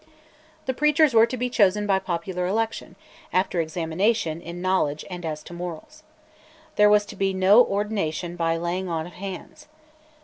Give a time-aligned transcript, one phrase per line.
[0.65, 2.95] The preachers were to be chosen by popular election,
[3.31, 6.01] after examination in knowledge and as to morals.
[6.75, 9.67] There was to be no ordination "by laying on of hands."